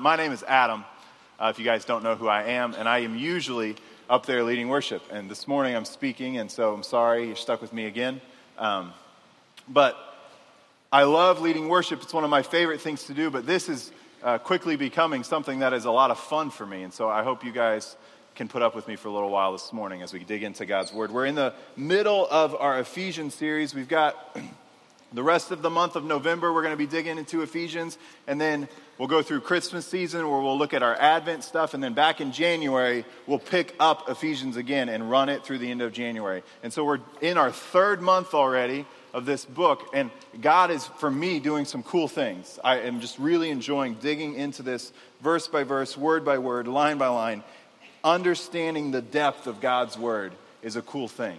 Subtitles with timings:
[0.00, 0.86] My name is Adam,
[1.38, 3.76] uh, if you guys don't know who I am, and I am usually
[4.08, 5.02] up there leading worship.
[5.12, 8.22] And this morning I'm speaking, and so I'm sorry you're stuck with me again.
[8.56, 8.94] Um,
[9.68, 9.98] but
[10.90, 13.92] I love leading worship, it's one of my favorite things to do, but this is
[14.22, 16.82] uh, quickly becoming something that is a lot of fun for me.
[16.82, 17.94] And so I hope you guys
[18.34, 20.64] can put up with me for a little while this morning as we dig into
[20.64, 21.10] God's Word.
[21.10, 23.74] We're in the middle of our Ephesians series.
[23.74, 24.34] We've got
[25.12, 28.40] the rest of the month of November, we're going to be digging into Ephesians, and
[28.40, 31.94] then we'll go through Christmas season where we'll look at our Advent stuff, and then
[31.94, 35.92] back in January, we'll pick up Ephesians again and run it through the end of
[35.92, 36.42] January.
[36.62, 40.10] And so we're in our third month already of this book, and
[40.40, 42.60] God is, for me, doing some cool things.
[42.62, 46.98] I am just really enjoying digging into this verse by verse, word by word, line
[46.98, 47.42] by line.
[48.04, 50.32] Understanding the depth of God's word
[50.62, 51.38] is a cool thing.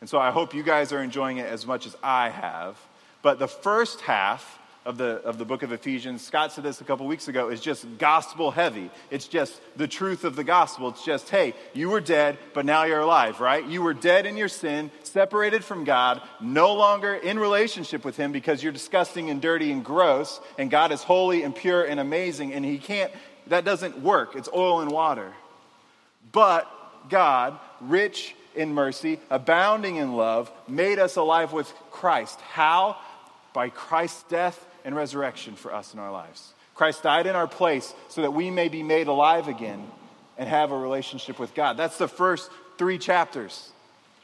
[0.00, 2.76] And so I hope you guys are enjoying it as much as I have.
[3.22, 6.84] But the first half of the, of the book of Ephesians, Scott said this a
[6.84, 8.90] couple weeks ago, is just gospel heavy.
[9.10, 10.88] It's just the truth of the gospel.
[10.88, 13.64] It's just, hey, you were dead, but now you're alive, right?
[13.64, 18.32] You were dead in your sin, separated from God, no longer in relationship with Him
[18.32, 22.52] because you're disgusting and dirty and gross, and God is holy and pure and amazing,
[22.52, 23.12] and He can't,
[23.46, 24.34] that doesn't work.
[24.34, 25.32] It's oil and water.
[26.32, 26.68] But
[27.08, 32.40] God, rich in mercy, abounding in love, made us alive with Christ.
[32.40, 32.96] How?
[33.52, 36.52] By Christ's death and resurrection for us in our lives.
[36.74, 39.86] Christ died in our place so that we may be made alive again
[40.38, 41.76] and have a relationship with God.
[41.76, 43.70] That's the first three chapters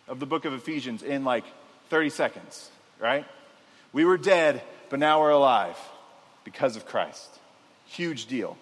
[0.09, 1.45] of the book of Ephesians in like
[1.91, 3.27] 30 seconds, right?
[3.93, 5.77] We were dead, but now we're alive
[6.45, 7.29] because of Christ.
[7.87, 8.57] Huge deal.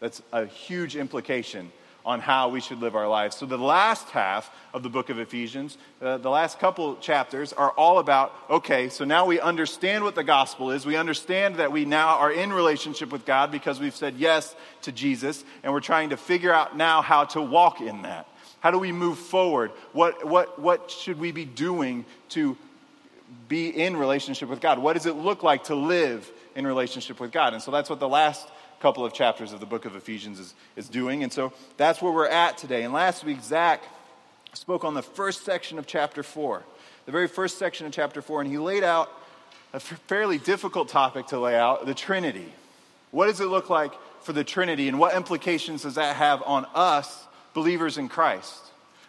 [0.00, 1.72] That's a huge implication
[2.04, 3.36] on how we should live our lives.
[3.36, 7.70] So, the last half of the book of Ephesians, uh, the last couple chapters, are
[7.70, 10.84] all about okay, so now we understand what the gospel is.
[10.84, 14.92] We understand that we now are in relationship with God because we've said yes to
[14.92, 18.28] Jesus, and we're trying to figure out now how to walk in that.
[18.60, 19.72] How do we move forward?
[19.92, 22.56] What, what, what should we be doing to
[23.46, 24.78] be in relationship with God?
[24.78, 27.52] What does it look like to live in relationship with God?
[27.52, 28.48] And so that's what the last
[28.80, 31.22] couple of chapters of the book of Ephesians is, is doing.
[31.22, 32.82] And so that's where we're at today.
[32.82, 33.82] And last week, Zach
[34.52, 36.62] spoke on the first section of chapter 4,
[37.06, 39.10] the very first section of chapter 4, and he laid out
[39.72, 42.52] a fairly difficult topic to lay out the Trinity.
[43.10, 43.92] What does it look like
[44.22, 48.60] for the Trinity, and what implications does that have on us, believers in Christ?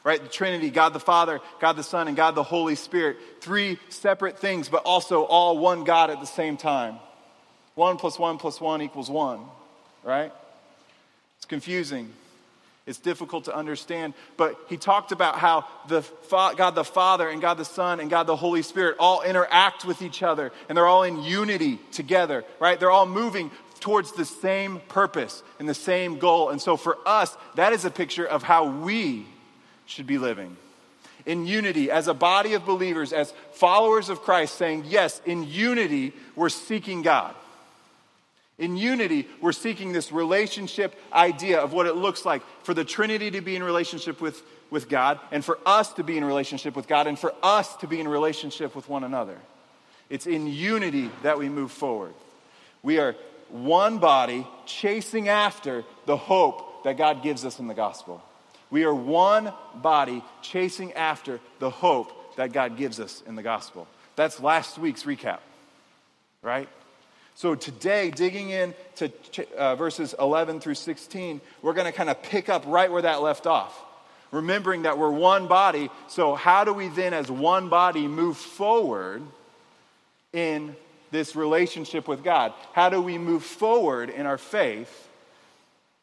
[0.04, 0.22] Right?
[0.22, 3.18] The Trinity, God the Father, God the Son, and God the Holy Spirit.
[3.42, 7.00] Three separate things, but also all one God at the same time.
[7.76, 9.46] One plus one plus one equals one
[10.06, 10.32] right?
[11.38, 12.14] It's confusing.
[12.86, 14.14] It's difficult to understand.
[14.38, 18.28] But he talked about how the God the Father and God the Son and God
[18.28, 22.80] the Holy Spirit all interact with each other and they're all in unity together, right?
[22.80, 26.50] They're all moving towards the same purpose and the same goal.
[26.50, 29.26] And so for us, that is a picture of how we
[29.88, 30.56] should be living.
[31.26, 36.14] In unity, as a body of believers, as followers of Christ, saying, Yes, in unity,
[36.36, 37.34] we're seeking God.
[38.58, 43.30] In unity, we're seeking this relationship idea of what it looks like for the Trinity
[43.32, 46.88] to be in relationship with, with God, and for us to be in relationship with
[46.88, 49.38] God, and for us to be in relationship with one another.
[50.10, 52.14] It's in unity that we move forward.
[52.82, 53.16] We are
[53.50, 58.24] one body chasing after the hope that God gives us in the gospel.
[58.70, 63.88] We are one body chasing after the hope that God gives us in the gospel.
[64.16, 65.40] That's last week's recap,
[66.42, 66.70] right?
[67.36, 69.12] So today, digging in to
[69.58, 73.22] uh, verses 11 through 16, we're going to kind of pick up right where that
[73.22, 73.78] left off.
[74.32, 79.22] Remembering that we're one body, so how do we then, as one body, move forward
[80.32, 80.78] in
[81.12, 82.54] this relationship with God?
[82.72, 85.10] How do we move forward in our faith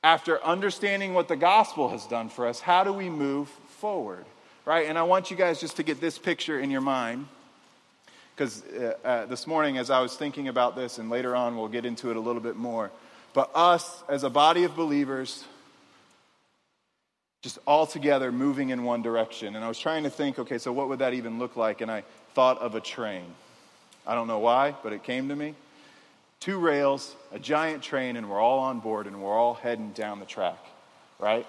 [0.05, 2.61] after understanding what the gospel has done for us?
[2.61, 3.49] How do we move
[3.81, 4.27] forward?
[4.67, 4.87] Right?
[4.87, 7.27] And I want you guys just to get this picture in your mind.
[8.35, 11.69] Because uh, uh, this morning, as I was thinking about this, and later on we'll
[11.69, 12.91] get into it a little bit more,
[13.35, 15.45] but us as a body of believers,
[17.43, 19.57] just all together moving in one direction.
[19.57, 21.81] And I was trying to think, okay, so what would that even look like?
[21.81, 23.25] And I thought of a train.
[24.07, 25.55] I don't know why, but it came to me.
[26.41, 30.21] Two rails, a giant train, and we're all on board and we're all heading down
[30.21, 30.59] the track,
[31.19, 31.47] right?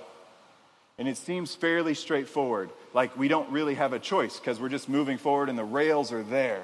[0.98, 2.70] And it seems fairly straightforward.
[2.94, 6.12] Like we don't really have a choice because we're just moving forward and the rails
[6.12, 6.64] are there.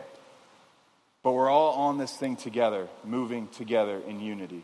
[1.23, 4.63] But we're all on this thing together, moving together in unity.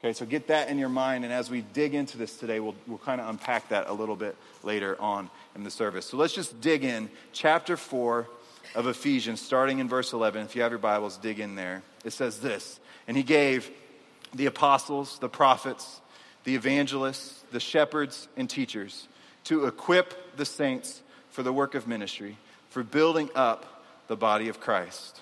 [0.00, 2.76] Okay, so get that in your mind, and as we dig into this today, we'll,
[2.86, 6.06] we'll kind of unpack that a little bit later on in the service.
[6.06, 7.10] So let's just dig in.
[7.32, 8.28] Chapter 4
[8.76, 10.42] of Ephesians, starting in verse 11.
[10.42, 11.82] If you have your Bibles, dig in there.
[12.04, 12.78] It says this
[13.08, 13.68] And he gave
[14.32, 16.00] the apostles, the prophets,
[16.44, 19.08] the evangelists, the shepherds, and teachers
[19.44, 22.36] to equip the saints for the work of ministry,
[22.70, 25.20] for building up the body of Christ.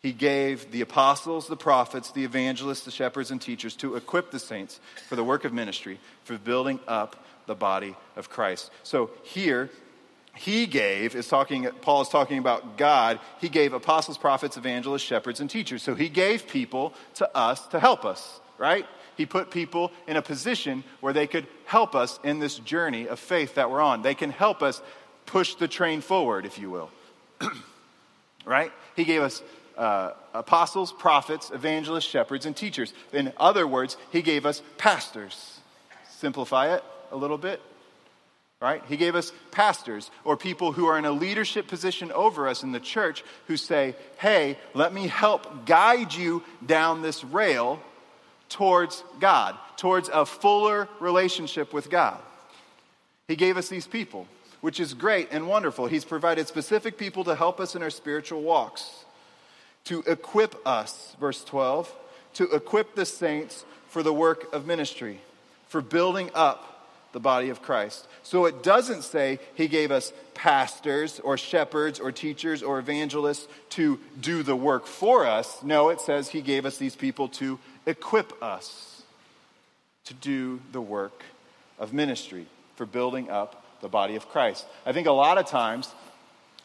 [0.00, 4.40] He gave the apostles, the prophets, the evangelists, the shepherds, and teachers to equip the
[4.40, 8.70] saints for the work of ministry, for building up the body of Christ.
[8.82, 9.70] So here,
[10.34, 15.40] he gave is talking paul is talking about god he gave apostles prophets evangelists shepherds
[15.40, 18.86] and teachers so he gave people to us to help us right
[19.16, 23.18] he put people in a position where they could help us in this journey of
[23.18, 24.02] faith that we're on.
[24.02, 24.82] They can help us
[25.26, 26.90] push the train forward if you will.
[28.44, 28.72] Right?
[28.96, 29.40] He gave us
[29.78, 32.92] uh, apostles prophets evangelists shepherds and teachers.
[33.12, 35.60] In other words he gave us pastors.
[36.08, 36.82] Simplify it
[37.12, 37.62] a little bit.
[38.60, 38.82] Right?
[38.88, 42.72] He gave us pastors or people who are in a leadership position over us in
[42.72, 47.80] the church who say, hey, let me help guide you down this rail
[48.52, 52.18] towards God, towards a fuller relationship with God.
[53.26, 54.26] He gave us these people,
[54.60, 55.86] which is great and wonderful.
[55.86, 59.04] He's provided specific people to help us in our spiritual walks,
[59.84, 61.92] to equip us, verse 12,
[62.34, 65.20] to equip the saints for the work of ministry,
[65.68, 66.68] for building up
[67.12, 68.06] the body of Christ.
[68.22, 73.98] So it doesn't say he gave us pastors or shepherds or teachers or evangelists to
[74.20, 75.62] do the work for us.
[75.62, 79.02] No, it says he gave us these people to equip us
[80.04, 81.24] to do the work
[81.78, 82.46] of ministry
[82.76, 84.66] for building up the body of Christ.
[84.86, 85.92] I think a lot of times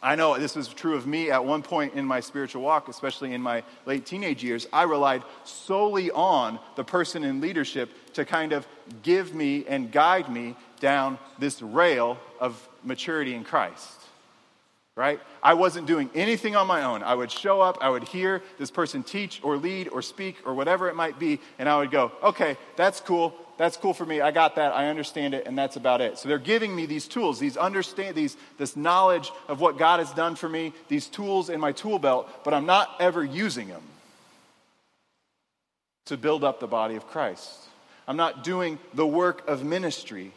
[0.01, 3.33] I know this was true of me at one point in my spiritual walk, especially
[3.33, 4.67] in my late teenage years.
[4.71, 8.67] I relied solely on the person in leadership to kind of
[9.01, 13.96] give me and guide me down this rail of maturity in Christ.
[14.97, 15.21] Right?
[15.41, 17.03] I wasn't doing anything on my own.
[17.03, 20.53] I would show up, I would hear this person teach or lead or speak or
[20.53, 24.21] whatever it might be, and I would go, okay, that's cool that's cool for me.
[24.21, 24.73] I got that.
[24.73, 26.17] I understand it, and that's about it.
[26.19, 30.11] So they're giving me these tools, these understand, these this knowledge of what God has
[30.13, 33.81] done for me, these tools in my tool belt, but I'm not ever using them
[36.05, 37.51] to build up the body of Christ.
[38.07, 40.31] I'm not doing the work of ministry,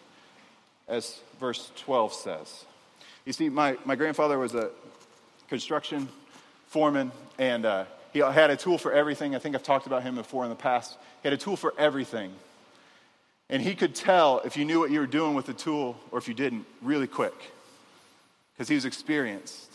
[0.88, 2.64] as verse 12 says.
[3.24, 4.70] You see, my, my grandfather was a
[5.48, 6.08] construction
[6.68, 9.34] foreman, and uh, he had a tool for everything.
[9.34, 10.96] I think I've talked about him before in the past.
[11.22, 12.32] He had a tool for everything.
[13.50, 16.18] And he could tell if you knew what you were doing with the tool or
[16.18, 17.34] if you didn't really quick
[18.54, 19.68] because he was experienced.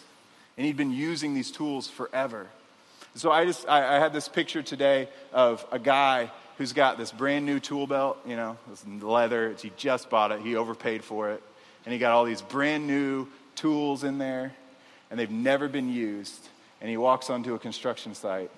[0.58, 2.48] And he'd been using these tools forever.
[3.16, 7.12] So I just, I, I had this picture today of a guy who's got this
[7.12, 9.54] brand new tool belt, you know, this leather.
[9.60, 11.44] He just bought it, he overpaid for it.
[11.86, 14.54] And he got all these brand new tools in there,
[15.10, 16.50] and they've never been used.
[16.82, 18.52] And he walks onto a construction site,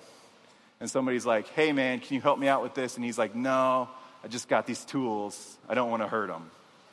[0.80, 2.96] and somebody's like, hey man, can you help me out with this?
[2.96, 3.88] And he's like, no,
[4.24, 5.56] I just got these tools.
[5.68, 6.50] I don't want to hurt them.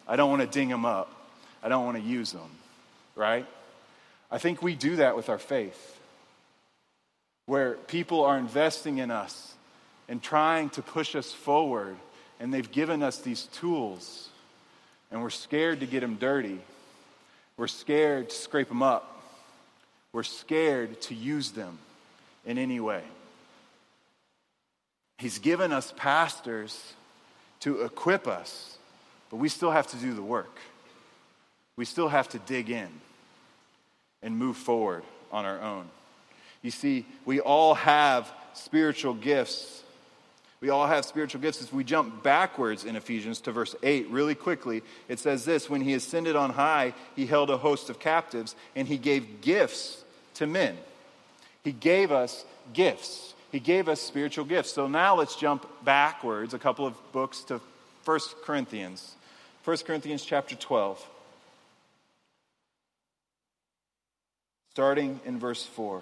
[0.07, 1.11] I don't want to ding them up.
[1.63, 2.49] I don't want to use them,
[3.15, 3.45] right?
[4.31, 5.99] I think we do that with our faith,
[7.47, 9.53] where people are investing in us
[10.07, 11.95] and trying to push us forward,
[12.39, 14.29] and they've given us these tools,
[15.15, 16.59] and we're scared to get them dirty.
[17.55, 19.23] We're scared to scrape them up.
[20.11, 21.77] We're scared to use them
[22.45, 23.01] in any way.
[25.17, 26.95] He's given us pastors
[27.61, 28.77] to equip us,
[29.29, 30.59] but we still have to do the work.
[31.77, 32.89] We still have to dig in
[34.21, 35.87] and move forward on our own.
[36.61, 39.81] You see, we all have spiritual gifts.
[40.65, 41.61] We all have spiritual gifts.
[41.61, 45.81] If we jump backwards in Ephesians to verse 8 really quickly, it says this When
[45.81, 50.03] he ascended on high, he held a host of captives and he gave gifts
[50.33, 50.75] to men.
[51.63, 53.35] He gave us gifts.
[53.51, 54.73] He gave us spiritual gifts.
[54.73, 57.61] So now let's jump backwards a couple of books to
[58.03, 59.13] 1 Corinthians.
[59.65, 61.07] 1 Corinthians chapter 12.
[64.71, 66.01] Starting in verse 4.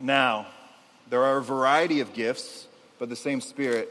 [0.00, 0.46] Now,
[1.10, 2.66] there are a variety of gifts,
[2.98, 3.90] but the same Spirit.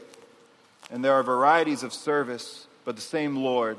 [0.90, 3.76] And there are varieties of service, but the same Lord.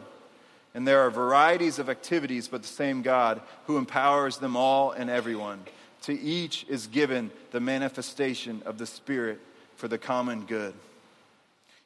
[0.73, 5.09] And there are varieties of activities, but the same God, who empowers them all and
[5.09, 5.61] everyone.
[6.03, 9.39] To each is given the manifestation of the Spirit
[9.77, 10.73] for the common good.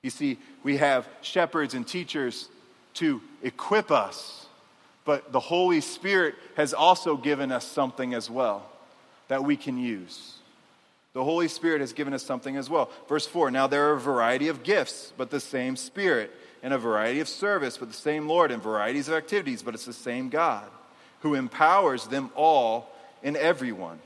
[0.02, 2.50] You see, we have shepherds and teachers
[2.96, 4.48] to equip us,
[5.06, 8.66] but the Holy Spirit has also given us something as well
[9.28, 10.39] that we can use.
[11.14, 12.92] The Holy Spirit has given us something as well.
[13.08, 16.78] Verse 4 Now there are a variety of gifts, but the same Spirit, and a
[16.78, 20.30] variety of service, but the same Lord, and varieties of activities, but it's the same
[20.30, 20.68] God
[21.22, 22.90] who empowers them all
[23.24, 24.00] in everyone.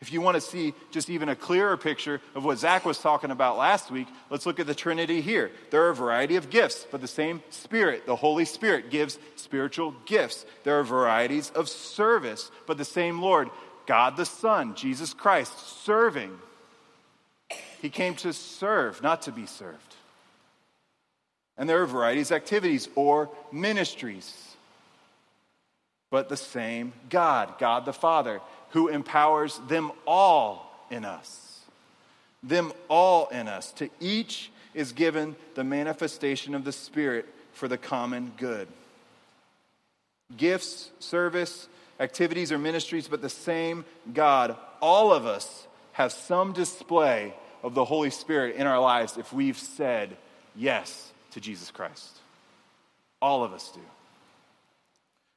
[0.00, 3.30] If you want to see just even a clearer picture of what Zach was talking
[3.30, 5.50] about last week, let's look at the Trinity here.
[5.70, 9.94] There are a variety of gifts, but the same Spirit, the Holy Spirit, gives spiritual
[10.06, 10.46] gifts.
[10.64, 13.50] There are varieties of service, but the same Lord,
[13.86, 16.36] God the Son, Jesus Christ, serving.
[17.82, 19.96] He came to serve, not to be served.
[21.56, 24.56] And there are varieties of activities or ministries,
[26.10, 31.60] but the same God, God the Father who empowers them all in us.
[32.42, 33.72] Them all in us.
[33.72, 38.68] To each is given the manifestation of the Spirit for the common good.
[40.36, 41.68] Gifts, service,
[42.00, 44.56] activities, or ministries, but the same God.
[44.80, 49.58] All of us have some display of the Holy Spirit in our lives if we've
[49.58, 50.16] said
[50.56, 52.18] yes to Jesus Christ.
[53.22, 53.80] All of us do.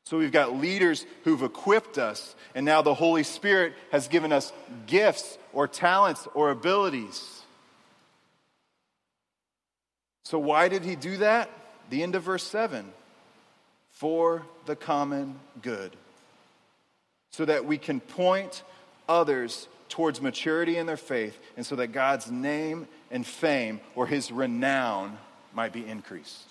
[0.05, 4.51] So we've got leaders who've equipped us, and now the Holy Spirit has given us
[4.85, 7.41] gifts or talents or abilities.
[10.25, 11.49] So, why did he do that?
[11.89, 12.91] The end of verse 7
[13.91, 15.95] for the common good,
[17.33, 18.63] so that we can point
[19.09, 24.31] others towards maturity in their faith, and so that God's name and fame or his
[24.31, 25.17] renown
[25.53, 26.47] might be increased.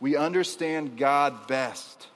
[0.00, 2.06] We understand God best.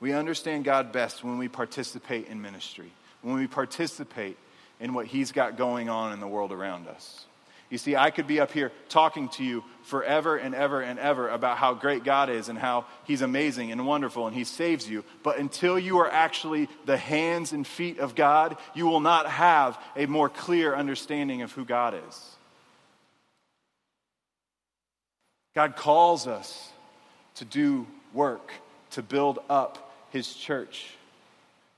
[0.00, 2.90] We understand God best when we participate in ministry,
[3.22, 4.36] when we participate
[4.80, 7.26] in what He's got going on in the world around us.
[7.68, 11.28] You see, I could be up here talking to you forever and ever and ever
[11.28, 15.04] about how great God is and how He's amazing and wonderful and He saves you.
[15.22, 19.78] But until you are actually the hands and feet of God, you will not have
[19.96, 22.36] a more clear understanding of who God is.
[25.54, 26.70] God calls us
[27.36, 28.52] to do work,
[28.90, 30.90] to build up his church,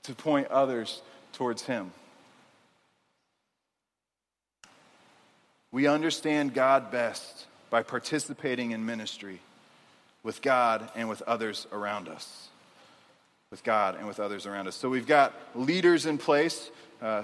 [0.03, 1.01] to point others
[1.33, 1.91] towards him.
[5.71, 9.39] We understand God best by participating in ministry
[10.23, 12.49] with God and with others around us.
[13.51, 14.75] With God and with others around us.
[14.75, 16.69] So we've got leaders in place.
[17.01, 17.23] Uh,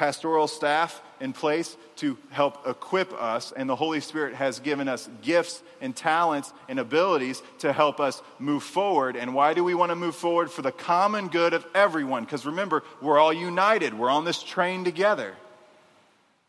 [0.00, 5.10] pastoral staff in place to help equip us, and the Holy Spirit has given us
[5.20, 9.14] gifts and talents and abilities to help us move forward.
[9.14, 10.50] And why do we want to move forward?
[10.50, 12.24] For the common good of everyone.
[12.24, 15.34] Because remember, we're all united, we're on this train together.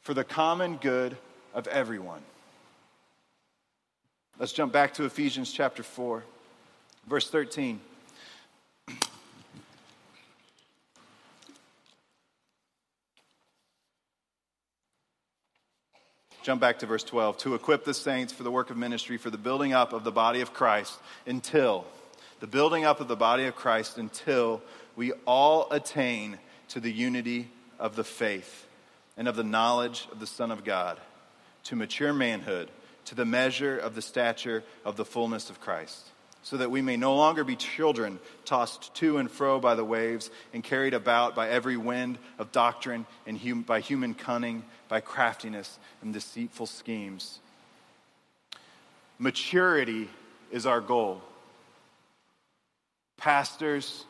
[0.02, 1.16] For the common good
[1.54, 2.22] of everyone.
[4.40, 6.24] Let's jump back to Ephesians chapter 4,
[7.08, 7.80] verse 13.
[16.42, 17.38] Jump back to verse 12.
[17.38, 20.12] To equip the saints for the work of ministry, for the building up of the
[20.12, 21.86] body of Christ, until,
[22.40, 24.64] the building up of the body of Christ, until
[24.96, 26.40] we all attain
[26.70, 28.66] to the unity of the faith
[29.22, 31.00] and of the knowledge of the Son of God,
[31.66, 32.72] to mature manhood,
[33.06, 36.08] to the measure of the stature of the fullness of Christ
[36.42, 40.32] so that we may no longer be children tossed to and fro by the waves
[40.56, 45.78] and carried about by every wind of doctrine and hum- by human cunning, by craftiness
[46.02, 47.38] and deceitful schemes.
[49.20, 50.10] Maturity
[50.52, 51.22] is our goal.
[53.18, 54.04] Pastors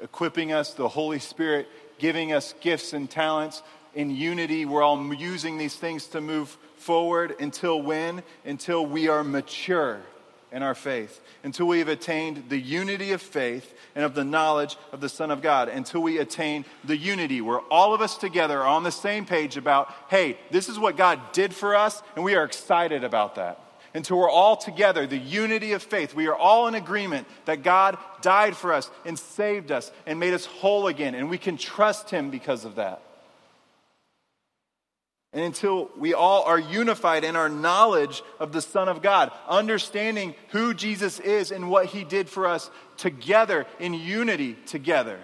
[0.00, 1.66] equipping us, the Holy Spirit
[1.98, 3.60] giving us gifts and talents
[3.96, 4.64] in unity.
[4.64, 8.22] We're all using these things to move forward until when?
[8.44, 10.02] Until we are mature
[10.52, 14.76] in our faith, until we have attained the unity of faith and of the knowledge
[14.92, 18.60] of the Son of God, until we attain the unity where all of us together
[18.60, 22.24] are on the same page about, hey, this is what God did for us, and
[22.24, 23.60] we are excited about that.
[23.92, 27.98] Until we're all together, the unity of faith, we are all in agreement that God
[28.20, 32.10] died for us and saved us and made us whole again, and we can trust
[32.10, 33.02] Him because of that
[35.36, 40.34] and until we all are unified in our knowledge of the Son of God, understanding
[40.48, 45.18] who Jesus is and what he did for us together, in unity together.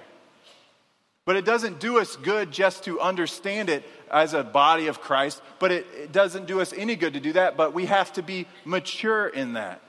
[1.25, 5.41] But it doesn't do us good just to understand it as a body of Christ,
[5.59, 8.23] but it, it doesn't do us any good to do that, but we have to
[8.23, 9.81] be mature in that.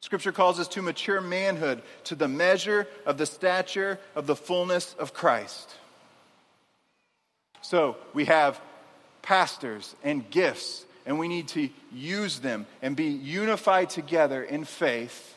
[0.00, 4.96] Scripture calls us to mature manhood, to the measure of the stature of the fullness
[4.98, 5.76] of Christ.
[7.62, 8.60] So we have
[9.26, 15.36] pastors and gifts, and we need to use them and be unified together in faith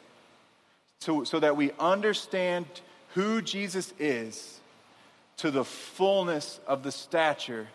[1.00, 2.68] so, so that we understand
[3.16, 4.60] who Jesus is
[5.38, 7.68] to the fullness of the stature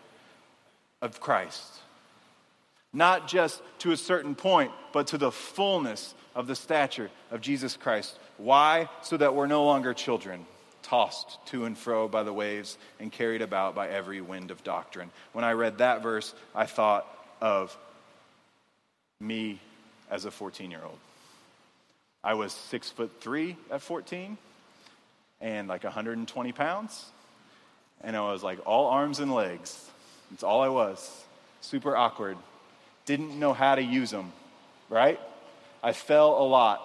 [1.01, 1.81] of Christ.
[2.93, 7.75] Not just to a certain point, but to the fullness of the stature of Jesus
[7.75, 8.17] Christ.
[8.37, 8.87] Why?
[9.01, 10.45] So that we're no longer children
[10.85, 15.09] tossed to and fro by the waves and carried about by every wind of doctrine.
[15.33, 17.07] When I read that verse, I thought
[17.41, 17.75] of
[19.19, 19.59] me
[20.11, 20.97] as a 14 year old.
[22.23, 24.37] I was six foot three at 14
[25.41, 27.05] and like 120 pounds.
[28.01, 29.89] And I was like all arms and legs.
[30.29, 31.23] That's all I was.
[31.61, 32.37] Super awkward.
[33.05, 34.31] Didn't know how to use them,
[34.89, 35.19] right?
[35.83, 36.81] I fell a lot.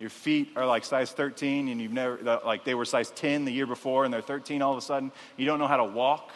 [0.00, 3.52] Your feet are like size 13 and you've never, like they were size 10 the
[3.52, 5.12] year before and they're 13 all of a sudden.
[5.36, 6.30] You don't know how to walk.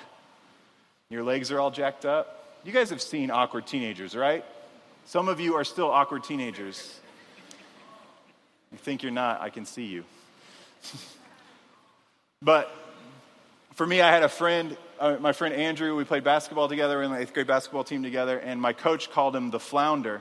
[1.08, 2.60] Your legs are all jacked up.
[2.62, 4.44] You guys have seen awkward teenagers, right?
[5.06, 7.00] Some of you are still awkward teenagers.
[8.70, 10.04] You think you're not, I can see you.
[12.42, 12.70] but
[13.74, 17.10] for me, I had a friend, uh, my friend Andrew, we played basketball together, in
[17.10, 20.20] the eighth grade basketball team together, and my coach called him the flounder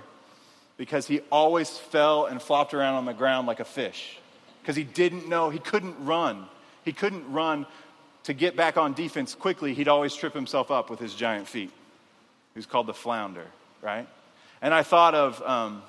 [0.77, 4.17] because he always fell and flopped around on the ground like a fish
[4.63, 6.45] because he didn't know, he couldn't run.
[6.85, 7.65] He couldn't run
[8.23, 9.73] to get back on defense quickly.
[9.73, 11.69] He'd always trip himself up with his giant feet.
[12.53, 13.45] He was called the flounder,
[13.81, 14.07] right?
[14.61, 15.83] And I thought of um,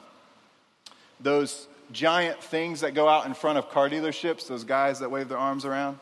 [1.20, 5.28] those giant things that go out in front of car dealerships, those guys that wave
[5.28, 6.00] their arms around,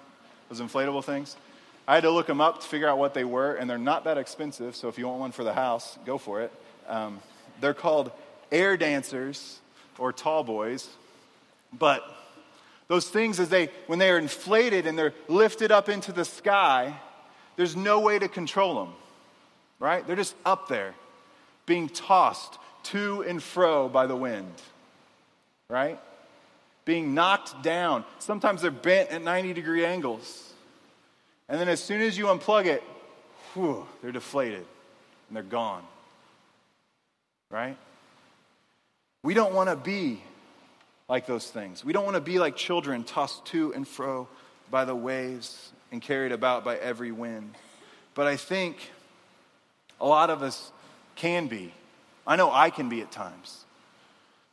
[0.49, 1.37] those inflatable things.
[1.87, 4.05] I had to look them up to figure out what they were, and they're not
[4.05, 6.53] that expensive, so if you want one for the house, go for it.
[6.89, 7.21] Um,
[7.61, 8.13] they're called
[8.53, 9.59] air dancers
[9.99, 10.89] or tall boys.
[11.77, 12.05] But
[12.89, 16.95] those things, as they, when they are inflated and they're lifted up into the sky,
[17.57, 18.95] there's no way to control them,
[19.79, 20.07] right?
[20.07, 20.95] They're just up there,
[21.67, 24.53] being tossed to and fro by the wind,
[25.69, 25.99] right?
[26.85, 28.05] Being knocked down.
[28.19, 30.53] Sometimes they're bent at 90 degree angles.
[31.49, 32.83] And then as soon as you unplug it,
[33.55, 34.65] whew, they're deflated
[35.29, 35.83] and they're gone,
[37.51, 37.77] right?
[39.25, 40.21] We don't want to be
[41.09, 41.85] like those things.
[41.85, 44.27] We don't want to be like children tossed to and fro
[44.71, 47.55] by the waves and carried about by every wind.
[48.15, 48.91] But I think
[50.01, 50.73] a lot of us
[51.15, 51.73] can be.
[52.27, 53.65] I know I can be at times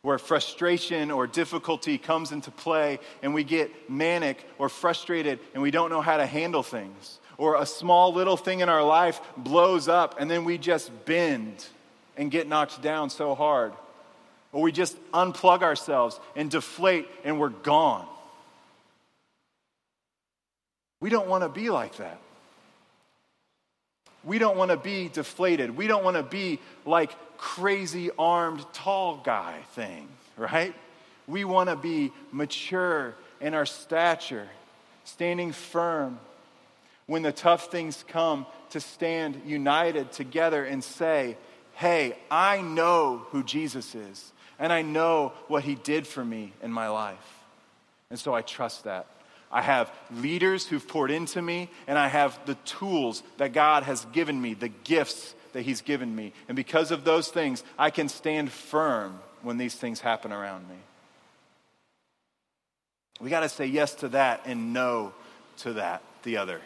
[0.01, 5.71] where frustration or difficulty comes into play and we get manic or frustrated and we
[5.71, 7.19] don't know how to handle things.
[7.37, 11.65] Or a small little thing in our life blows up and then we just bend
[12.17, 13.73] and get knocked down so hard
[14.51, 18.07] or we just unplug ourselves and deflate and we're gone.
[21.01, 22.19] We don't want to be like that.
[24.23, 25.77] We don't want to be deflated.
[25.77, 30.73] We don't want to be like crazy armed tall guy thing, right?
[31.27, 34.49] We want to be mature in our stature,
[35.05, 36.19] standing firm
[37.05, 41.37] when the tough things come to stand united together and say,
[41.73, 46.71] Hey, I know who Jesus is and I know what He did for me in
[46.71, 47.17] my life.
[48.09, 49.07] And so I trust that.
[49.51, 54.05] I have leaders who've poured into me, and I have the tools that God has
[54.05, 56.33] given me, the gifts that He's given me.
[56.47, 60.75] And because of those things, I can stand firm when these things happen around me.
[63.19, 65.13] We got to say yes to that and no
[65.57, 66.61] to that, the other.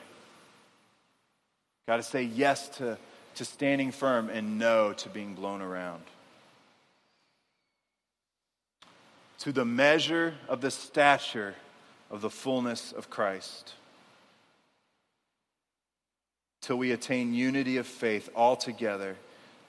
[1.87, 2.97] Got to say yes to,
[3.35, 6.03] to standing firm and no to being blown around.
[9.43, 11.53] To the measure of the stature
[12.09, 13.73] of the fullness of Christ,
[16.61, 19.17] till we attain unity of faith altogether,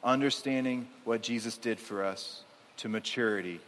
[0.04, 2.44] understanding what Jesus did for us
[2.76, 3.58] to maturity.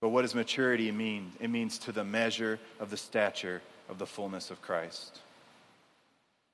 [0.00, 1.32] But what does maturity mean?
[1.40, 5.18] It means to the measure of the stature of the fullness of Christ.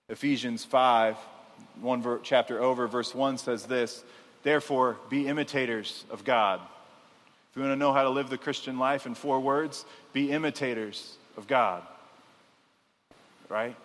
[0.09, 1.19] Ephesians 5,
[1.83, 4.05] one chapter over, verse 1 says this
[4.43, 6.63] Therefore, be imitators of God
[7.59, 11.17] you want to know how to live the Christian life in four words, be imitators
[11.37, 11.83] of God.
[13.49, 13.77] Right?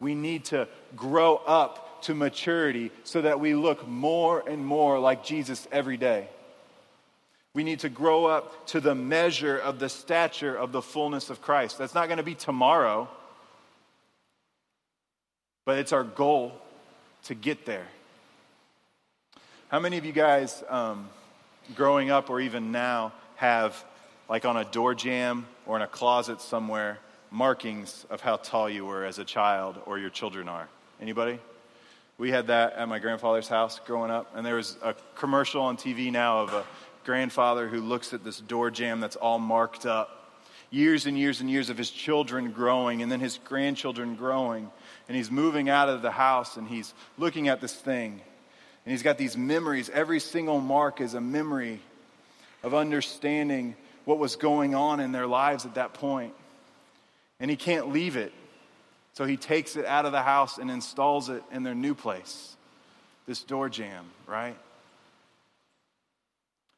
[0.00, 5.24] We need to grow up to maturity so that we look more and more like
[5.24, 6.28] Jesus every day.
[7.52, 11.42] We need to grow up to the measure of the stature of the fullness of
[11.42, 11.78] Christ.
[11.78, 13.08] That's not going to be tomorrow,
[15.64, 16.52] but it's our goal
[17.24, 17.86] to get there.
[19.68, 21.08] How many of you guys um,
[21.74, 23.84] growing up or even now have,
[24.28, 26.98] like on a door jamb or in a closet somewhere,
[27.30, 30.68] markings of how tall you were as a child or your children are?
[31.00, 31.38] Anybody?
[32.18, 35.78] We had that at my grandfather's house growing up, and there was a commercial on
[35.78, 36.64] TV now of a
[37.04, 40.42] grandfather who looks at this door jamb that's all marked up.
[40.70, 44.70] Years and years and years of his children growing, and then his grandchildren growing.
[45.08, 48.20] And he's moving out of the house and he's looking at this thing.
[48.84, 49.90] And he's got these memories.
[49.90, 51.80] Every single mark is a memory
[52.62, 56.34] of understanding what was going on in their lives at that point.
[57.40, 58.32] and he can't leave it.
[59.14, 62.56] So he takes it out of the house and installs it in their new place.
[63.26, 64.56] This door jamb, right?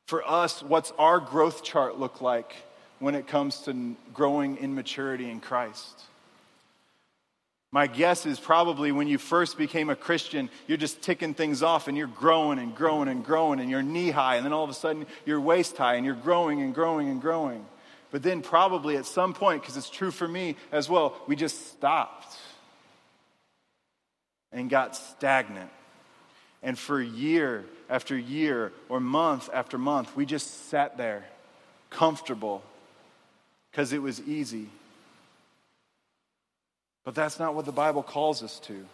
[0.07, 2.55] For us, what's our growth chart look like
[3.01, 6.03] when it comes to growing in maturity in Christ?
[7.75, 11.89] My guess is probably when you first became a Christian, you're just ticking things off
[11.89, 14.69] and you're growing and growing and growing and you're knee high, and then all of
[14.69, 17.65] a sudden you're waist high and you're growing and growing and growing.
[18.11, 21.69] But then, probably at some point, because it's true for me as well, we just
[21.69, 22.37] stopped
[24.53, 25.71] and got stagnant.
[26.63, 31.25] And for year after year or month after month, we just sat there
[31.89, 32.63] comfortable
[33.71, 34.69] because it was easy.
[37.05, 38.85] But that's not what the Bible calls us to.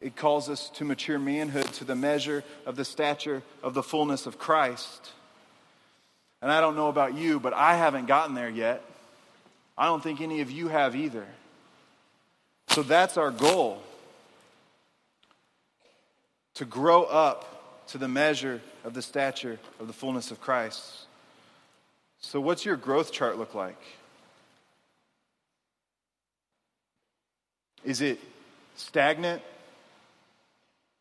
[0.00, 4.26] It calls us to mature manhood to the measure of the stature of the fullness
[4.26, 5.12] of Christ.
[6.40, 8.82] And I don't know about you, but I haven't gotten there yet.
[9.78, 11.26] I don't think any of you have either.
[12.68, 13.82] So that's our goal
[16.54, 21.06] to grow up to the measure of the stature of the fullness of Christ.
[22.20, 23.80] So, what's your growth chart look like?
[27.84, 28.20] Is it
[28.76, 29.42] stagnant?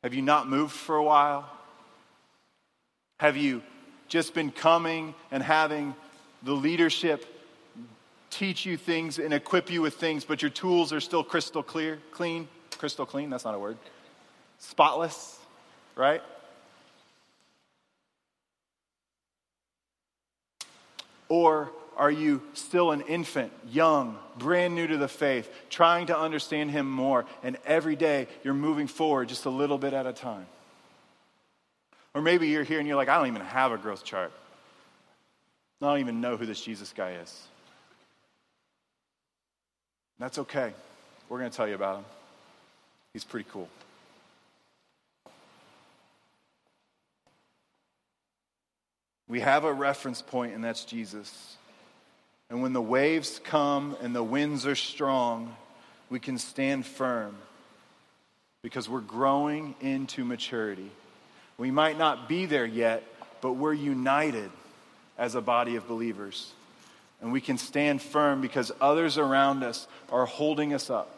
[0.03, 1.49] Have you not moved for a while?
[3.19, 3.61] Have you
[4.07, 5.95] just been coming and having
[6.43, 7.25] the leadership
[8.31, 11.99] teach you things and equip you with things, but your tools are still crystal clear,
[12.11, 12.47] clean?
[12.77, 13.77] Crystal clean, that's not a word.
[14.57, 15.37] Spotless,
[15.95, 16.21] right?
[21.29, 26.71] Or are you still an infant, young, brand new to the faith, trying to understand
[26.71, 30.45] Him more, and every day you're moving forward just a little bit at a time?
[32.13, 34.31] Or maybe you're here and you're like, I don't even have a growth chart.
[35.81, 37.47] I don't even know who this Jesus guy is.
[40.19, 40.73] That's okay.
[41.29, 42.05] We're going to tell you about him.
[43.13, 43.67] He's pretty cool.
[49.27, 51.55] We have a reference point, and that's Jesus.
[52.51, 55.55] And when the waves come and the winds are strong,
[56.09, 57.37] we can stand firm
[58.61, 60.91] because we're growing into maturity.
[61.57, 63.03] We might not be there yet,
[63.39, 64.51] but we're united
[65.17, 66.51] as a body of believers.
[67.21, 71.09] And we can stand firm because others around us are holding us up.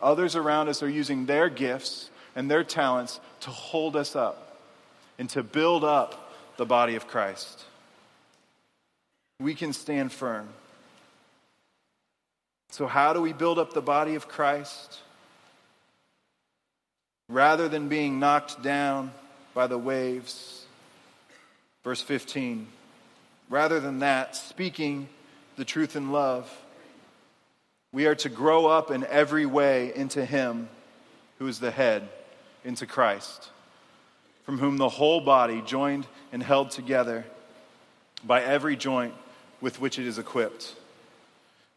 [0.00, 4.60] Others around us are using their gifts and their talents to hold us up
[5.20, 7.64] and to build up the body of Christ
[9.42, 10.48] we can stand firm.
[12.70, 15.00] So, how do we build up the body of Christ?
[17.28, 19.12] Rather than being knocked down
[19.54, 20.64] by the waves,
[21.84, 22.66] verse 15,
[23.50, 25.08] rather than that, speaking
[25.56, 26.50] the truth in love,
[27.92, 30.68] we are to grow up in every way into Him
[31.38, 32.08] who is the head,
[32.64, 33.50] into Christ,
[34.44, 37.24] from whom the whole body, joined and held together
[38.24, 39.14] by every joint
[39.62, 40.74] with which it is equipped.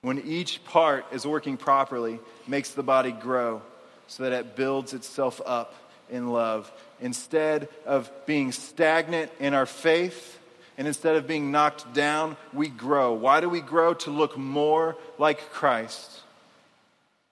[0.02, 3.62] When each part is working properly, makes the body grow
[4.08, 5.74] so that it builds itself up
[6.10, 6.71] in love.
[7.00, 10.39] Instead of being stagnant in our faith,
[10.78, 13.13] and instead of being knocked down, we grow.
[13.13, 13.93] Why do we grow?
[13.93, 16.21] To look more like Christ,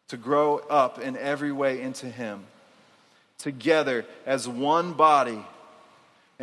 [0.07, 2.45] to grow up in every way into Him.
[3.37, 5.43] Together as one body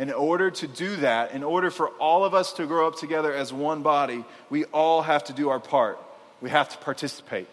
[0.01, 3.31] in order to do that, in order for all of us to grow up together
[3.31, 5.99] as one body, we all have to do our part.
[6.41, 7.47] We have to participate.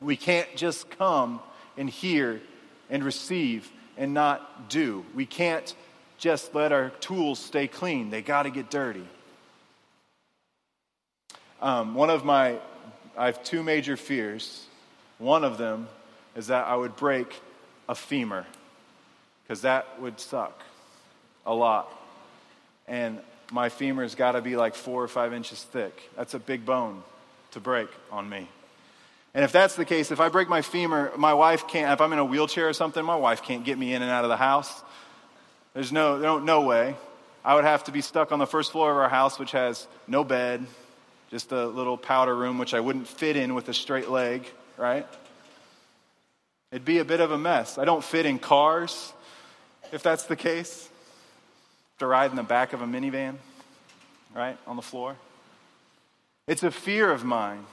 [0.00, 1.40] We can't just come
[1.76, 2.40] and hear
[2.88, 5.04] and receive and not do.
[5.16, 5.74] We can't
[6.16, 9.08] just let our tools stay clean, they got to get dirty.
[11.60, 12.60] Um, one of my,
[13.16, 14.64] I have two major fears.
[15.18, 15.88] One of them
[16.36, 17.40] is that I would break
[17.88, 18.46] a femur,
[19.42, 20.62] because that would suck
[21.48, 21.90] a lot.
[22.86, 23.18] And
[23.50, 26.08] my femur's got to be like four or five inches thick.
[26.16, 27.02] That's a big bone
[27.52, 28.48] to break on me.
[29.34, 32.12] And if that's the case, if I break my femur, my wife can't, if I'm
[32.12, 34.36] in a wheelchair or something, my wife can't get me in and out of the
[34.36, 34.82] house.
[35.74, 36.96] There's no, no, no way.
[37.44, 39.86] I would have to be stuck on the first floor of our house, which has
[40.06, 40.66] no bed,
[41.30, 45.06] just a little powder room, which I wouldn't fit in with a straight leg, right?
[46.72, 47.78] It'd be a bit of a mess.
[47.78, 49.12] I don't fit in cars,
[49.92, 50.90] if that's the case
[51.98, 53.36] to ride in the back of a minivan,
[54.34, 55.16] right, on the floor.
[56.46, 57.64] It's a fear of mine.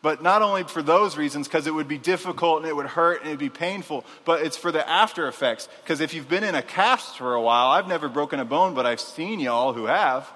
[0.00, 3.20] But not only for those reasons, because it would be difficult and it would hurt
[3.20, 5.68] and it would be painful, but it's for the after effects.
[5.82, 8.74] Because if you've been in a cast for a while, I've never broken a bone,
[8.74, 10.30] but I've seen y'all who have.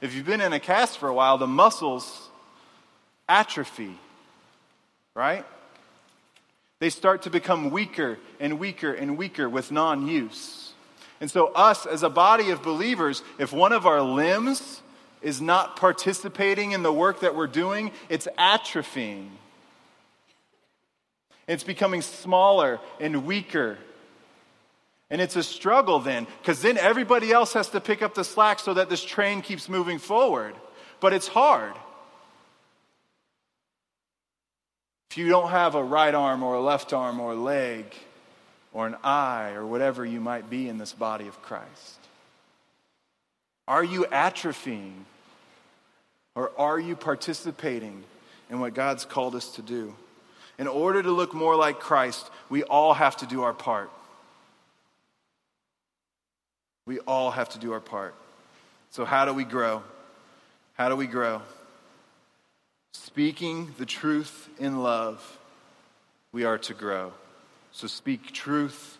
[0.00, 2.28] If you've been in a cast for a while, the muscles
[3.28, 3.96] atrophy,
[5.14, 5.44] right?
[6.80, 10.63] They start to become weaker and weaker and weaker with non use.
[11.24, 14.82] And so, us as a body of believers, if one of our limbs
[15.22, 19.30] is not participating in the work that we're doing, it's atrophying.
[21.48, 23.78] It's becoming smaller and weaker.
[25.08, 28.58] And it's a struggle then, because then everybody else has to pick up the slack
[28.58, 30.54] so that this train keeps moving forward.
[31.00, 31.72] But it's hard.
[35.10, 37.86] If you don't have a right arm or a left arm or a leg
[38.74, 41.98] or an eye or whatever you might be in this body of Christ,
[43.66, 45.04] are you atrophying
[46.34, 48.02] or are you participating
[48.50, 49.94] in what God's called us to do?
[50.58, 53.90] In order to look more like Christ, we all have to do our part.
[56.86, 58.14] We all have to do our part.
[58.90, 59.82] So, how do we grow?
[60.74, 61.40] How do we grow?
[62.92, 65.38] Speaking the truth in love,
[66.32, 67.12] we are to grow.
[67.74, 68.98] So, speak truth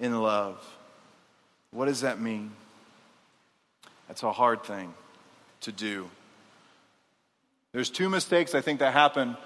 [0.00, 0.58] in love.
[1.70, 2.52] What does that mean?
[4.08, 4.94] That's a hard thing
[5.60, 6.08] to do.
[7.72, 9.36] There's two mistakes I think that happen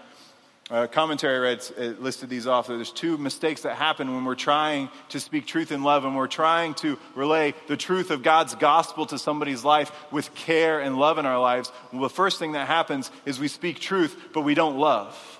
[0.70, 2.66] uh, commentary read listed these off.
[2.66, 6.26] There's two mistakes that happen when we're trying to speak truth in love and we're
[6.26, 11.18] trying to relay the truth of God's gospel to somebody's life with care and love
[11.18, 11.72] in our lives.
[11.92, 15.37] Well, the first thing that happens is we speak truth, but we don't love.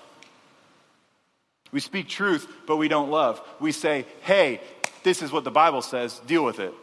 [1.71, 3.41] We speak truth, but we don't love.
[3.59, 4.61] We say, hey,
[5.03, 6.73] this is what the Bible says, deal with it.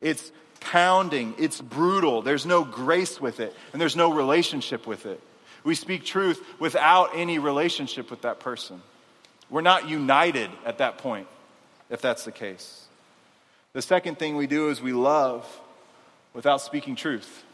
[0.00, 5.20] It's pounding, it's brutal, there's no grace with it, and there's no relationship with it.
[5.64, 8.80] We speak truth without any relationship with that person.
[9.50, 11.26] We're not united at that point,
[11.90, 12.84] if that's the case.
[13.72, 15.46] The second thing we do is we love
[16.32, 17.44] without speaking truth.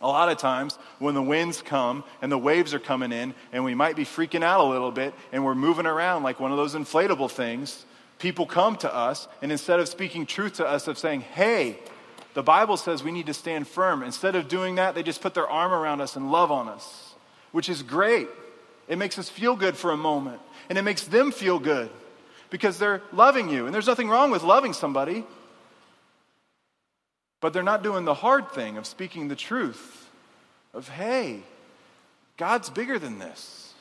[0.00, 3.64] A lot of times, when the winds come and the waves are coming in, and
[3.64, 6.56] we might be freaking out a little bit, and we're moving around like one of
[6.56, 7.84] those inflatable things,
[8.18, 11.78] people come to us, and instead of speaking truth to us, of saying, hey,
[12.32, 15.34] the Bible says we need to stand firm, instead of doing that, they just put
[15.34, 17.10] their arm around us and love on us
[17.52, 18.28] which is great.
[18.88, 21.90] It makes us feel good for a moment, and it makes them feel good
[22.48, 23.66] because they're loving you.
[23.66, 25.24] And there's nothing wrong with loving somebody,
[27.40, 30.08] but they're not doing the hard thing of speaking the truth
[30.74, 31.40] of, hey,
[32.36, 33.72] God's bigger than this.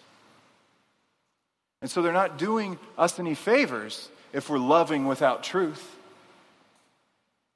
[1.82, 5.96] And so they're not doing us any favors if we're loving without truth.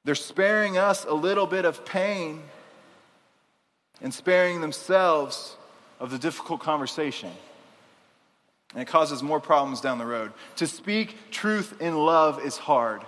[0.05, 2.41] They're sparing us a little bit of pain
[4.01, 5.55] and sparing themselves
[5.99, 7.31] of the difficult conversation.
[8.73, 10.33] And it causes more problems down the road.
[10.57, 13.03] To speak truth in love is hard.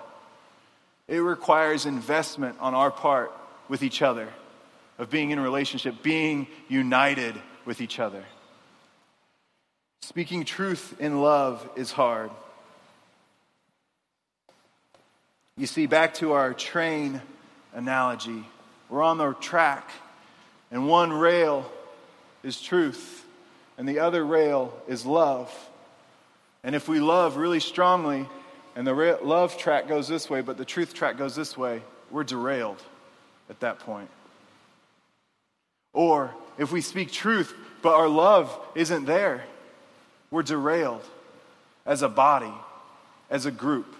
[1.07, 3.31] It requires investment on our part
[3.69, 4.27] with each other,
[4.97, 8.23] of being in relationship, being united with each other.
[10.01, 12.31] Speaking truth in love is hard.
[15.57, 17.21] You see, back to our train
[17.73, 18.45] analogy,
[18.89, 19.89] we're on the track,
[20.69, 21.71] and one rail
[22.43, 23.25] is truth,
[23.77, 25.51] and the other rail is love.
[26.63, 28.27] And if we love really strongly,
[28.75, 32.23] and the love track goes this way, but the truth track goes this way, we're
[32.23, 32.81] derailed
[33.49, 34.09] at that point.
[35.93, 39.45] Or if we speak truth, but our love isn't there,
[40.29, 41.03] we're derailed
[41.85, 42.53] as a body,
[43.29, 43.95] as a group.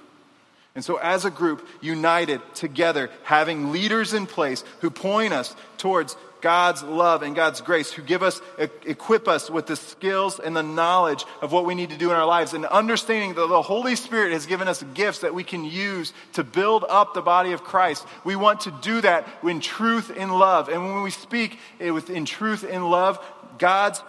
[0.75, 6.17] And so, as a group, united together, having leaders in place who point us towards
[6.41, 8.41] God's love and God's grace, who give us,
[8.85, 12.15] equip us with the skills and the knowledge of what we need to do in
[12.15, 15.65] our lives, and understanding that the Holy Spirit has given us gifts that we can
[15.65, 18.05] use to build up the body of Christ.
[18.23, 20.69] We want to do that in truth in love.
[20.69, 23.23] And when we speak eh, in truth in love,
[23.57, 24.03] God's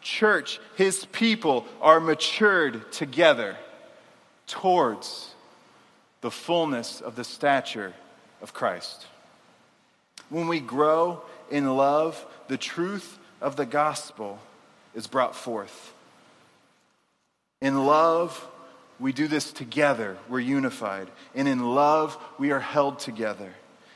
[0.00, 3.56] church, his people, are matured together
[4.46, 5.34] towards
[6.20, 7.94] the fullness of the stature
[8.42, 9.06] of Christ.
[10.30, 14.38] When we grow in love, the truth of the gospel
[14.94, 15.92] is brought forth.
[17.60, 18.46] In love,
[19.00, 20.16] we do this together.
[20.28, 21.08] We're unified.
[21.34, 23.52] And in love, we are held together.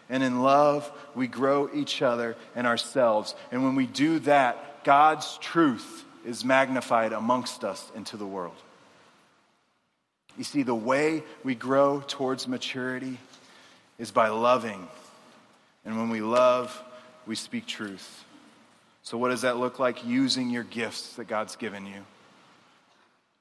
[0.08, 3.34] And in love, we grow each other and ourselves.
[3.50, 8.56] And when we do that, God's truth is magnified amongst us into the world.
[10.36, 13.18] You see, the way we grow towards maturity
[13.98, 14.88] is by loving.
[15.84, 16.82] And when we love,
[17.26, 18.24] we speak truth.
[19.02, 20.04] So, what does that look like?
[20.04, 22.04] Using your gifts that God's given you.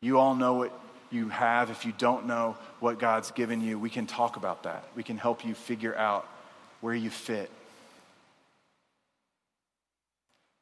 [0.01, 0.79] You all know what
[1.11, 1.69] you have.
[1.69, 4.83] If you don't know what God's given you, we can talk about that.
[4.95, 6.27] We can help you figure out
[6.81, 7.51] where you fit.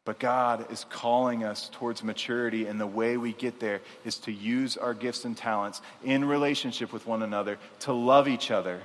[0.06, 4.32] But God is calling us towards maturity, and the way we get there is to
[4.32, 8.82] use our gifts and talents in relationship with one another, to love each other,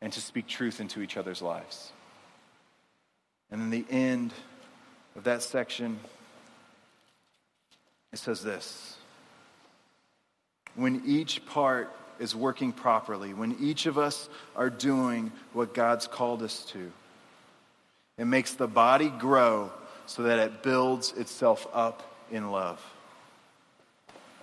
[0.00, 1.90] and to speak truth into each other's lives.
[3.50, 4.32] And in the end
[5.16, 5.98] of that section,
[8.12, 8.96] it says this
[10.74, 16.42] When each part is working properly, when each of us are doing what God's called
[16.42, 16.90] us to,
[18.18, 19.70] it makes the body grow
[20.06, 22.82] so that it builds itself up in love.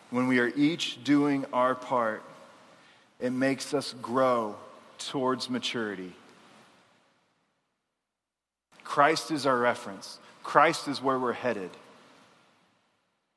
[0.09, 2.23] When we are each doing our part,
[3.19, 4.55] it makes us grow
[4.97, 6.13] towards maturity.
[8.85, 10.19] Christ is our reference.
[10.43, 11.71] Christ is where we're headed.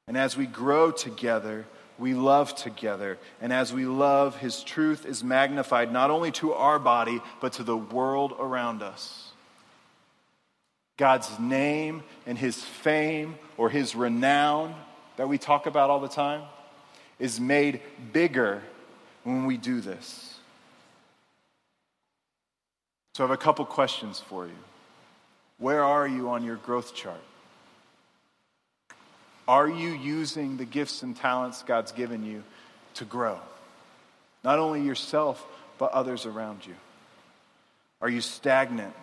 [0.07, 1.67] And as we grow together,
[1.99, 3.19] we love together.
[3.41, 7.65] And as we love, His truth is magnified not only to our body, but to
[7.65, 9.33] the world around us.
[10.97, 14.75] God's name and His fame or His renown
[15.17, 16.43] that we talk about all the time
[17.19, 17.81] is made
[18.13, 18.63] bigger
[19.25, 20.39] when we do this.
[23.15, 24.53] So I have a couple questions for you.
[25.59, 27.21] Where are you on your growth chart?
[29.47, 32.43] Are you using the gifts and talents God's given you
[32.95, 33.39] to grow?
[34.45, 35.45] Not only yourself,
[35.79, 36.75] but others around you.
[38.01, 38.95] Are you stagnant?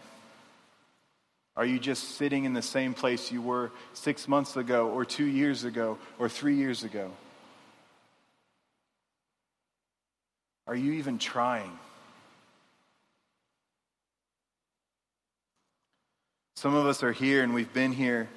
[1.57, 5.25] Are you just sitting in the same place you were six months ago, or two
[5.25, 7.11] years ago, or three years ago?
[10.67, 11.71] Are you even trying?
[16.65, 18.27] Some of us are here and we've been here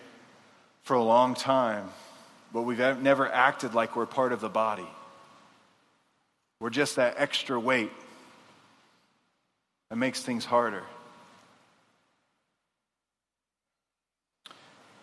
[0.82, 1.88] for a long time,
[2.52, 4.86] but we've never acted like we're part of the body.
[6.60, 7.90] We're just that extra weight
[9.88, 10.82] that makes things harder.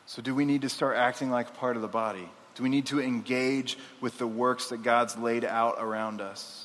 [0.05, 2.29] So, do we need to start acting like part of the body?
[2.53, 6.64] Do we need to engage with the works that God's laid out around us?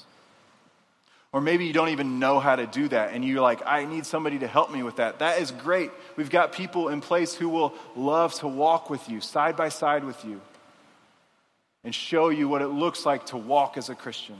[1.32, 4.04] Or maybe you don't even know how to do that and you're like, I need
[4.04, 5.20] somebody to help me with that.
[5.20, 5.90] That is great.
[6.16, 10.02] We've got people in place who will love to walk with you, side by side
[10.02, 10.40] with you,
[11.84, 14.36] and show you what it looks like to walk as a Christian.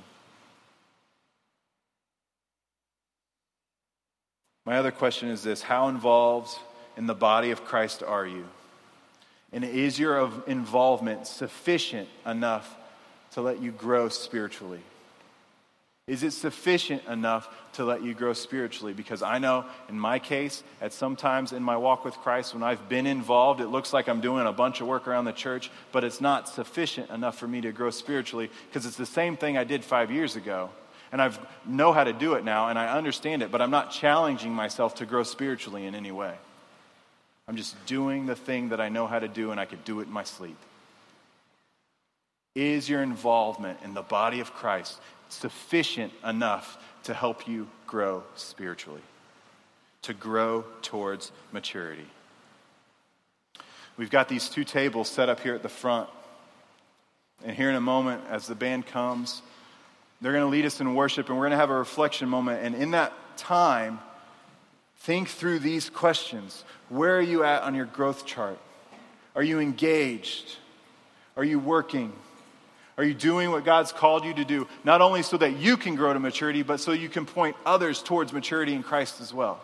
[4.67, 6.59] My other question is this How involved
[6.97, 8.47] in the body of Christ are you?
[9.53, 12.77] And is your involvement sufficient enough
[13.33, 14.81] to let you grow spiritually?
[16.11, 18.93] Is it sufficient enough to let you grow spiritually?
[18.93, 22.65] Because I know in my case, at some times in my walk with Christ, when
[22.65, 25.71] I've been involved, it looks like I'm doing a bunch of work around the church,
[25.93, 29.57] but it's not sufficient enough for me to grow spiritually because it's the same thing
[29.57, 30.71] I did five years ago.
[31.13, 31.31] And I
[31.65, 34.97] know how to do it now and I understand it, but I'm not challenging myself
[34.97, 36.35] to grow spiritually in any way.
[37.47, 40.01] I'm just doing the thing that I know how to do and I could do
[40.01, 40.59] it in my sleep.
[42.57, 44.99] Is your involvement in the body of Christ
[45.33, 49.03] sufficient enough to help you grow spiritually,
[50.03, 52.07] to grow towards maturity.
[53.97, 56.09] We've got these two tables set up here at the front.
[57.45, 59.43] And here in a moment, as the band comes,
[60.21, 62.63] they're going to lead us in worship and we're going to have a reflection moment.
[62.63, 63.99] And in that time,
[64.99, 68.59] think through these questions Where are you at on your growth chart?
[69.35, 70.57] Are you engaged?
[71.37, 72.13] Are you working?
[73.01, 75.95] Are you doing what God's called you to do, not only so that you can
[75.95, 79.59] grow to maturity, but so you can point others towards maturity in Christ as well?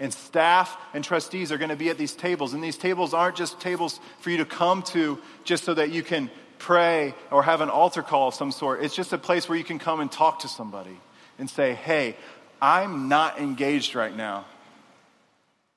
[0.00, 2.54] And staff and trustees are going to be at these tables.
[2.54, 6.02] And these tables aren't just tables for you to come to just so that you
[6.02, 8.82] can pray or have an altar call of some sort.
[8.82, 10.98] It's just a place where you can come and talk to somebody
[11.38, 12.16] and say, hey,
[12.60, 14.44] I'm not engaged right now.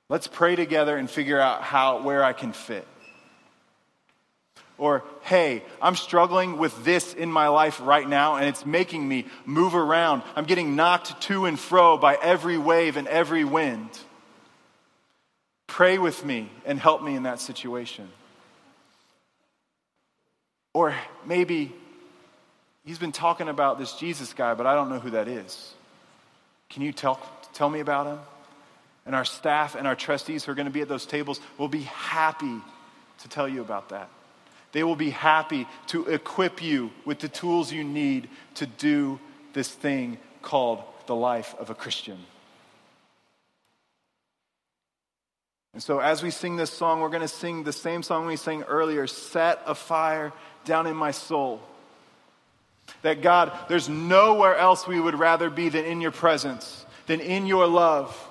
[0.08, 2.84] Let's pray together and figure out how, where I can fit.
[4.78, 9.26] Or, hey, I'm struggling with this in my life right now and it's making me
[9.44, 10.22] move around.
[10.36, 13.90] I'm getting knocked to and fro by every wave and every wind.
[15.66, 18.08] Pray with me and help me in that situation.
[20.74, 20.94] Or
[21.26, 21.72] maybe
[22.84, 25.74] he's been talking about this Jesus guy, but I don't know who that is.
[26.70, 27.20] Can you tell,
[27.52, 28.18] tell me about him?
[29.06, 31.68] And our staff and our trustees who are going to be at those tables will
[31.68, 32.60] be happy
[33.20, 34.08] to tell you about that.
[34.72, 39.18] They will be happy to equip you with the tools you need to do
[39.52, 42.18] this thing called the life of a Christian.
[45.74, 48.36] And so, as we sing this song, we're going to sing the same song we
[48.36, 50.32] sang earlier Set a fire
[50.64, 51.60] down in my soul.
[53.02, 57.46] That God, there's nowhere else we would rather be than in your presence, than in
[57.46, 58.27] your love.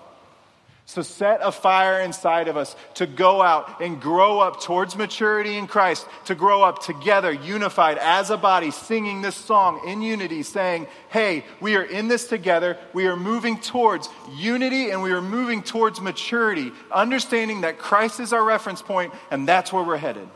[0.87, 5.57] So set a fire inside of us to go out and grow up towards maturity
[5.57, 10.43] in Christ, to grow up together, unified as a body, singing this song in unity,
[10.43, 12.77] saying, Hey, we are in this together.
[12.93, 14.07] We are moving towards
[14.37, 19.45] unity and we are moving towards maturity, understanding that Christ is our reference point and
[19.45, 20.29] that's where we're headed.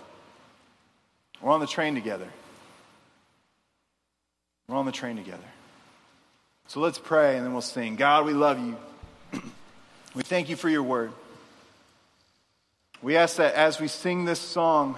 [1.42, 2.28] We're on the train together.
[4.68, 5.40] We're on the train together.
[6.68, 7.96] So let's pray and then we'll sing.
[7.96, 8.76] God, we love you.
[10.14, 11.14] We thank you for your word.
[13.02, 14.98] We ask that as we sing this song,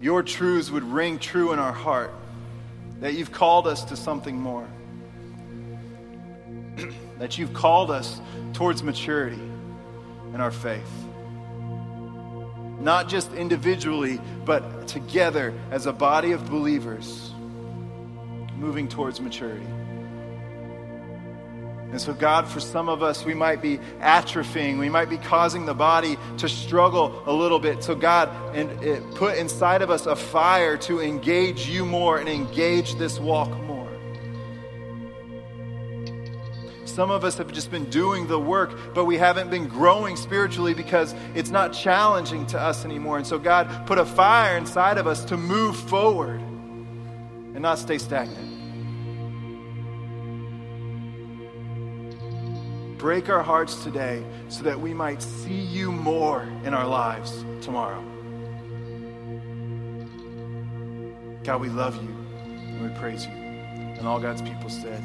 [0.00, 2.12] your truths would ring true in our heart,
[3.00, 4.68] that you've called us to something more,
[7.18, 8.20] that you've called us
[8.52, 9.40] towards maturity
[10.34, 10.90] in our faith.
[12.78, 17.32] Not just individually, but together as a body of believers
[18.56, 19.66] moving towards maturity.
[21.92, 24.78] And so, God, for some of us, we might be atrophying.
[24.78, 27.84] We might be causing the body to struggle a little bit.
[27.84, 32.30] So, God, and it put inside of us a fire to engage you more and
[32.30, 33.90] engage this walk more.
[36.86, 40.72] Some of us have just been doing the work, but we haven't been growing spiritually
[40.72, 43.18] because it's not challenging to us anymore.
[43.18, 47.98] And so, God, put a fire inside of us to move forward and not stay
[47.98, 48.51] stagnant.
[53.02, 58.00] Break our hearts today so that we might see you more in our lives tomorrow.
[61.42, 62.08] God, we love you
[62.46, 63.32] and we praise you.
[63.32, 65.02] And all God's people said,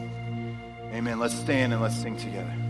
[0.93, 1.17] Amen.
[1.17, 2.66] Let's stand and let's sing together.